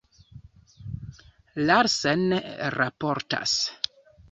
Larsen 1.69 2.21
raportas. 2.79 3.55